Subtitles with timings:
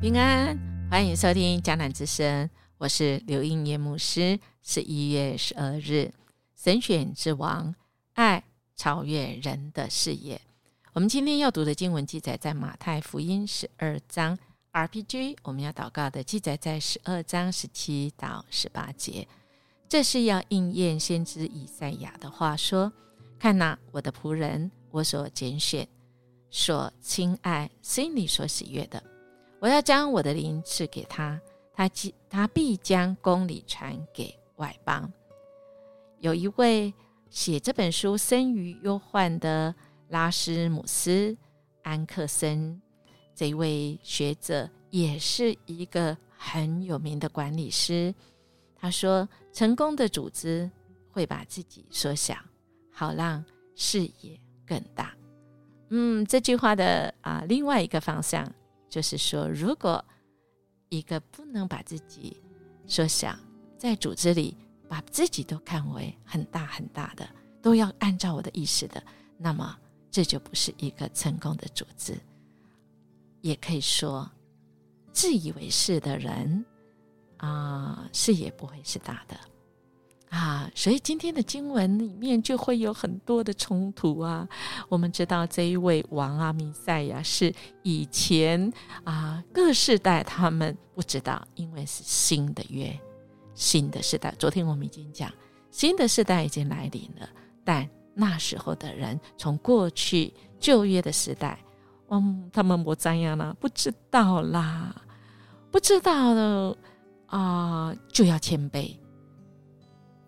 [0.00, 0.58] 平安
[0.90, 6.12] 欢迎收听江南之声我是刘应晏牧师十一月十二日
[6.56, 7.74] 神选之王
[8.14, 8.42] 爱
[8.74, 10.40] 超越人的视野
[10.92, 14.38] 我们今天要读的经文记载在马太福音十二章
[14.72, 19.26] rpg 我们要祷告的记载在十二章十七到十八节。
[19.92, 22.90] 这是要应验先知以赛亚的话说
[23.38, 25.88] 看呐我的仆人我所拣选、
[26.50, 29.02] 所亲爱、心里所喜悦的。”
[29.58, 31.40] 我要将我的灵赐给他，
[31.72, 35.12] 他即他必将公理传给外邦。
[36.20, 36.92] 有一位
[37.30, 39.74] 写这本书生于忧患的
[40.08, 41.36] 拉斯姆斯
[41.82, 42.80] 安克森，
[43.34, 48.14] 这位学者也是一个很有名的管理师。
[48.76, 50.68] 他说：“成功的组织
[51.12, 52.34] 会把自己缩小，
[52.90, 53.44] 好让
[53.76, 54.38] 视野
[54.72, 55.14] 更大。”
[55.90, 58.50] 嗯，这句话的啊，另外一个方向。
[58.88, 60.04] 就是说，如果
[60.90, 62.36] 一个不能把自己
[62.86, 63.38] 所想
[63.78, 64.54] 在组织里
[64.86, 67.26] 把自己都看为很大很大的，
[67.62, 69.02] 都要按照我的意思的，
[69.38, 69.74] 那么
[70.10, 72.14] 这就不是一个成功的组织。
[73.40, 74.30] 也可以说，
[75.10, 76.62] 自以为是的人
[77.38, 79.34] 啊，视野不会是大的。
[80.32, 84.48] 啊，所以今天的经文里面就会有很多的冲突啊。
[84.88, 88.72] 我们知道这一位王啊，弥赛亚是以前
[89.04, 92.98] 啊各世代他们不知道，因为是新的约，
[93.54, 94.34] 新的时代。
[94.38, 95.30] 昨天我们已经讲，
[95.70, 97.28] 新的时代已经来临了，
[97.62, 101.58] 但那时候的人从过去旧约的时代，
[102.08, 103.54] 嗯，他们不怎样呢？
[103.60, 104.96] 不知道啦，
[105.70, 106.74] 不知道了
[107.26, 108.96] 啊，就要谦卑。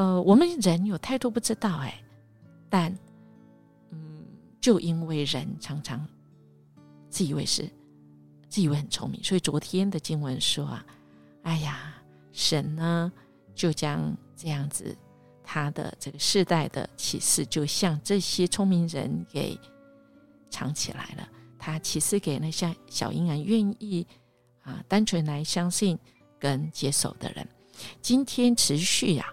[0.00, 2.02] 呃，我们人有太多不知道哎，
[2.70, 2.90] 但
[3.90, 4.24] 嗯，
[4.58, 6.08] 就因为人常常
[7.10, 7.68] 自以为是，
[8.48, 10.86] 自以为很聪明，所以昨天的经文说啊，
[11.42, 12.02] 哎呀，
[12.32, 13.12] 神呢
[13.54, 14.96] 就将这样子
[15.44, 19.60] 他的这个世代的启示，就像这些聪明人给
[20.48, 21.28] 藏起来了。
[21.58, 24.06] 他启示给那些小婴儿愿意
[24.62, 25.98] 啊，单纯来相信
[26.38, 27.46] 跟接受的人。
[28.00, 29.30] 今天持续呀。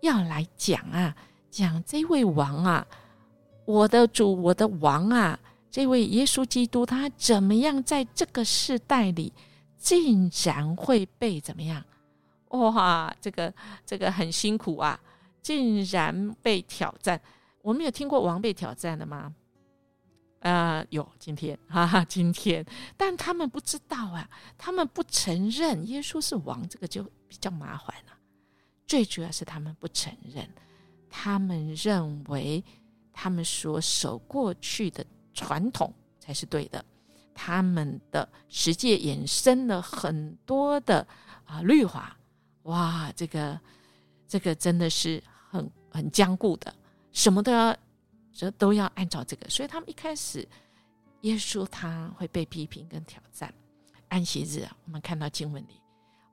[0.00, 1.14] 要来讲啊，
[1.50, 2.86] 讲这位王啊，
[3.64, 5.38] 我的主，我的王啊，
[5.70, 9.32] 这位耶稣基督，他怎么样在这个世代里，
[9.76, 11.84] 竟然会被怎么样？
[12.48, 13.52] 哇，这个
[13.86, 14.98] 这个很辛苦啊，
[15.40, 17.20] 竟然被挑战。
[17.62, 19.34] 我们有听过王被挑战的吗？
[20.40, 22.64] 啊，有，今天， 哈哈，今天，
[22.96, 28.12] 但他们不知道啊，他们不承认耶稣是王，这个就比较麻烦了。
[28.90, 30.50] 最主要是他们不承认，
[31.08, 32.60] 他们认为
[33.12, 36.84] 他们所守过去的传统才是对的，
[37.32, 41.06] 他们的世界衍生了很多的
[41.44, 42.18] 啊律法，
[42.64, 43.60] 哇，这个
[44.26, 46.74] 这个真的是很很坚固的，
[47.12, 47.76] 什么都要
[48.32, 50.44] 这都要按照这个，所以他们一开始
[51.20, 53.54] 耶稣他会被批评跟挑战，
[54.08, 55.80] 安息日啊，我们看到经文里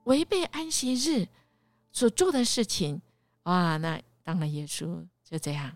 [0.05, 1.27] 违背安息日。
[1.91, 3.01] 所做的事情，
[3.43, 3.77] 哇！
[3.77, 5.75] 那当然，耶稣就这样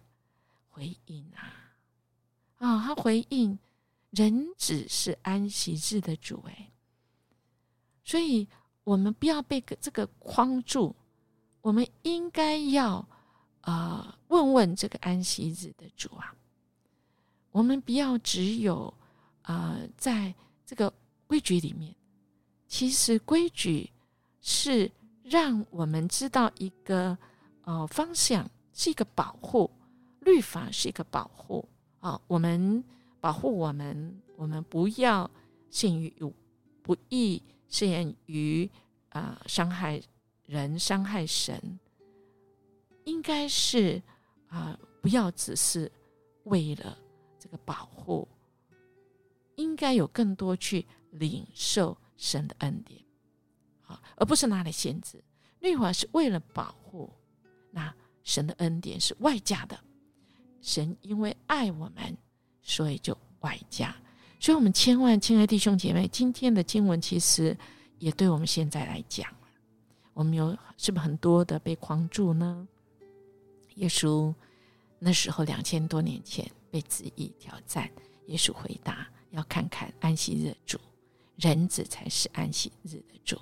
[0.69, 1.73] 回应啊，
[2.57, 3.57] 啊，他回应
[4.11, 6.71] 人只是安息日的主，哎，
[8.03, 8.47] 所以
[8.83, 10.95] 我们不要被这个框住，
[11.61, 13.03] 我们应该要
[13.61, 16.35] 啊问问这个安息日的主啊，
[17.51, 18.93] 我们不要只有
[19.41, 20.35] 啊在
[20.65, 20.93] 这个
[21.25, 21.95] 规矩里面，
[22.67, 23.89] 其实规矩
[24.41, 24.91] 是。
[25.23, 27.17] 让我们知道一个
[27.63, 29.69] 呃方向是一个保护，
[30.21, 31.67] 律法是一个保护
[31.99, 32.83] 啊，我们
[33.19, 35.29] 保护我们，我们不要
[35.69, 36.13] 陷于
[36.81, 38.69] 不义，陷于
[39.09, 40.01] 啊伤害
[40.45, 41.79] 人、伤害神，
[43.05, 44.01] 应该是
[44.47, 45.91] 啊不要只是
[46.45, 46.97] 为了
[47.37, 48.27] 这个保护，
[49.55, 52.99] 应该有更多去领受神的恩典。
[54.15, 55.23] 而不是拿来限制，
[55.59, 57.11] 律法是为了保护。
[57.71, 57.93] 那
[58.23, 59.79] 神的恩典是外加的，
[60.61, 62.17] 神因为爱我们，
[62.61, 63.95] 所以就外加。
[64.39, 67.55] 所以，我们千万亲爱弟兄姐妹，今天的经文其实
[67.99, 69.29] 也对我们现在来讲，
[70.13, 72.67] 我们有是不是很多的被框住呢？
[73.75, 74.33] 耶稣
[74.99, 77.89] 那时候两千多年前被旨意挑战，
[78.27, 80.79] 耶稣回答：要看看安息日主，
[81.37, 83.39] 人子才是安息日的主。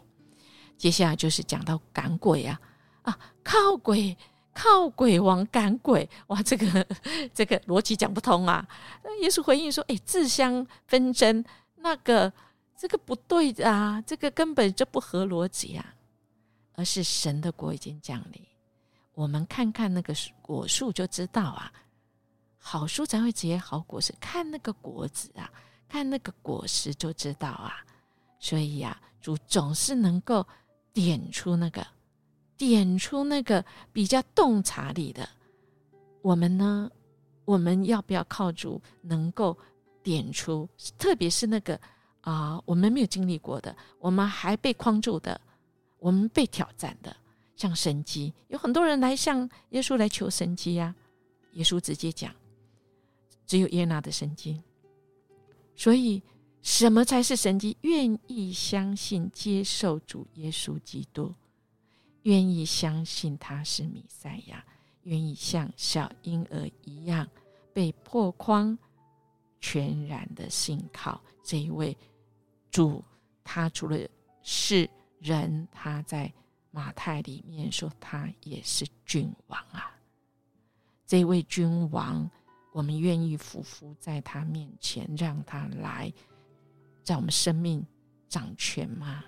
[0.79, 2.59] 接下来就是讲到赶鬼啊
[3.03, 4.17] 啊，靠鬼
[4.53, 6.87] 靠鬼王赶鬼哇，这个
[7.35, 8.67] 这个逻辑讲不通啊。
[9.21, 11.43] 耶稣回应说：“哎，自相纷争，
[11.75, 12.31] 那个
[12.75, 15.93] 这个不对啊，这个根本就不合逻辑啊。
[16.75, 18.41] 而是神的国已经降临，
[19.13, 21.69] 我们看看那个果树就知道啊，
[22.57, 25.51] 好树才会结好果实，看那个果子啊，
[25.89, 27.83] 看那个果实就知道啊。
[28.39, 30.47] 所以呀，主总是能够
[30.99, 31.87] 点出那个，
[32.57, 33.63] 点出那个
[33.93, 35.29] 比较洞察力的。
[36.21, 36.91] 我们呢，
[37.45, 39.57] 我们要不要靠主能够
[40.03, 40.67] 点出？
[40.97, 41.79] 特别是那个
[42.19, 45.39] 啊，我们没有经历过的，我们还被框住的。
[45.99, 47.15] 我们被挑战的，
[47.55, 50.93] 像神机，有很多人来向耶稣来求神机呀。
[51.53, 52.35] 耶稣直接讲，
[53.45, 54.61] 只有耶拿的神机。
[55.77, 56.21] 所以，
[56.69, 57.75] 什么才是神机？
[57.81, 61.33] 愿意相信、接受主耶稣基督，
[62.21, 64.63] 愿意相信他是弥赛亚，
[65.01, 67.27] 愿意像小婴儿一样
[67.73, 68.77] 被破框，
[69.59, 71.97] 全然的信靠这一位
[72.69, 73.03] 主。
[73.43, 73.97] 他除了
[74.43, 74.87] 是。
[75.17, 76.31] 人他在
[76.71, 79.91] 马太里面说，他也是君王啊。
[81.05, 82.29] 这位君王，
[82.71, 86.13] 我们愿意匍匐在他面前，让他来
[87.03, 87.85] 在我们生命
[88.27, 89.23] 掌权吗？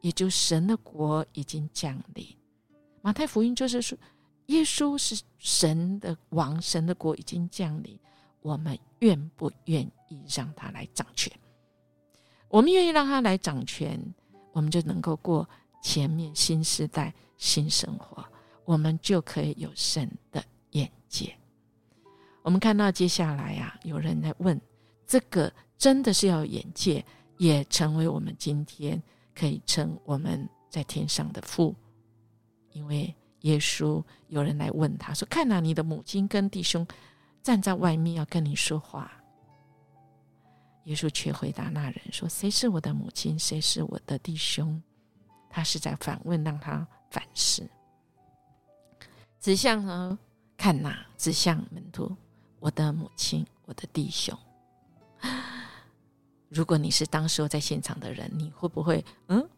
[0.00, 2.26] 也就神的国已经降临。
[3.00, 3.96] 马太福音就是说，
[4.46, 7.98] 耶稣是神的王，神的国已经降临。
[8.40, 11.32] 我们愿不愿意让他来掌权？
[12.48, 14.00] 我们愿意让他来掌权。
[14.52, 15.48] 我们就能够过
[15.82, 18.22] 前面新时代新生活，
[18.64, 21.34] 我们就可以有神的眼界。
[22.42, 24.60] 我们看到接下来啊，有人在问：
[25.06, 25.50] 这个
[25.82, 27.04] 真的是要眼界，
[27.38, 29.02] 也成为我们今天
[29.34, 31.74] 可以称我们在天上的父？
[32.70, 36.86] 因为耶稣有人来问他说：“看哪，你的母亲跟弟兄
[37.42, 39.10] 站在外面要跟你说话。”
[40.86, 43.36] 耶稣却回答那人说：“谁是我的母亲？
[43.36, 44.80] 谁是我的弟兄？”
[45.50, 47.68] 他是在反问，让他反思。
[49.40, 50.16] 指向呢？
[50.56, 51.04] 看哪？
[51.18, 52.16] 指向门徒，
[52.60, 54.38] 我的母亲，我的弟兄。
[56.52, 59.48] 如果你是当时候在现场的人，你会不会嗯，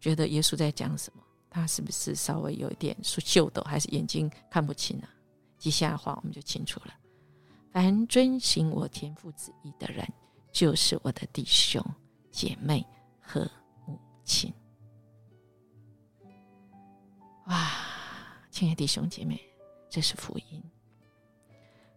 [0.00, 1.22] 觉得耶稣在讲什么？
[1.50, 5.08] 他是不是稍微有一点秀逗，还是眼睛看不清啊？
[5.58, 6.94] 接下来话我们就清楚了。
[7.70, 10.06] 凡遵行我天父旨意的人。
[10.50, 11.84] 就是我的弟兄
[12.32, 12.84] 姐妹
[13.20, 13.48] 和
[13.86, 14.52] 母亲，
[17.46, 17.70] 哇！
[18.50, 19.38] 亲爱的弟兄姐妹，
[19.90, 20.60] 这是福音。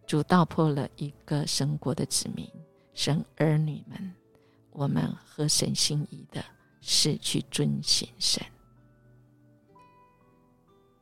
[0.06, 2.46] 主道破了一个神国的子民，
[2.92, 4.14] 神儿女们，
[4.72, 6.44] 我们合神心意的
[6.80, 8.44] 是去遵行神。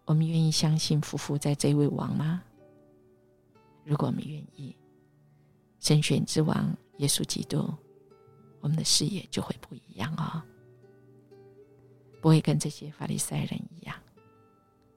[0.04, 2.42] 我们愿意相信夫妇在这位王吗？
[3.84, 4.76] 如果我们愿意，
[5.78, 6.76] 神选之王。
[6.98, 7.72] 耶稣基督，
[8.60, 10.42] 我们的视野就会不一样哦，
[12.20, 13.96] 不会跟这些法利赛人一样。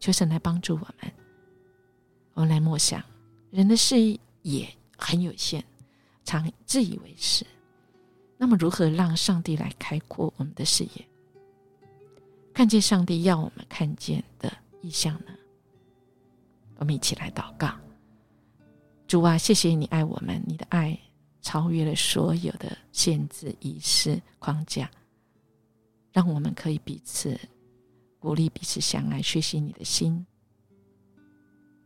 [0.02, 1.14] 求神来帮助我们，
[2.34, 3.02] 我们来默想，
[3.52, 3.96] 人的视
[4.42, 5.64] 野很有限，
[6.26, 7.46] 常自以为是。
[8.44, 11.08] 那么，如何让上帝来开阔我们的视野，
[12.54, 15.32] 看见上帝要我们看见的意象呢？
[16.76, 17.74] 我们一起来祷告：
[19.08, 21.00] 主啊，谢谢你爱我们，你的爱。
[21.42, 24.92] 超越了所有的限制、仪式框架，
[26.12, 27.40] 让我们可以彼此
[28.20, 30.26] 鼓励、彼此相爱、学习你的心。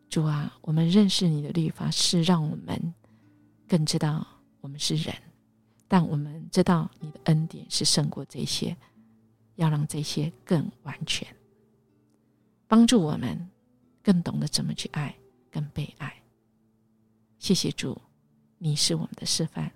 [0.10, 2.94] 主啊，我们认识你的律法是让我们
[3.68, 4.26] 更知道
[4.62, 5.14] 我们是人，
[5.88, 8.76] 但我们知道你的恩典是胜过这些，
[9.56, 11.28] 要让这些更完全，
[12.68, 13.50] 帮助我们
[14.04, 15.16] 更懂得怎么去爱、
[15.52, 16.22] 更被爱。
[17.40, 18.00] 谢谢主。
[18.60, 19.72] 你是我们的示范，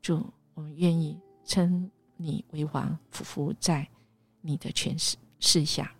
[0.00, 0.24] 主，
[0.54, 3.88] 我们愿意称你为王，匍匐在
[4.40, 5.92] 你的权势势下。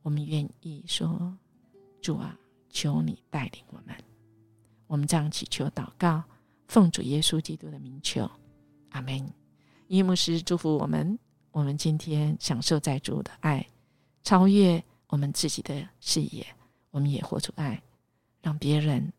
[0.00, 1.36] 我们愿意说，
[2.00, 2.38] 主啊，
[2.70, 3.94] 求你带领我们。
[4.86, 6.24] 我们这样祈求祷告，
[6.68, 8.30] 奉主耶稣基督的名求，
[8.90, 9.28] 阿门。
[9.88, 11.18] 伊牧师祝福我们，
[11.50, 13.66] 我们今天享受在主的爱，
[14.22, 16.46] 超越我们自己的视野，
[16.90, 17.82] 我们也活出爱，
[18.40, 19.12] 让别人。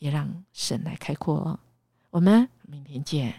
[0.00, 1.58] 也让神来开阔。
[2.10, 3.34] 我们明天见。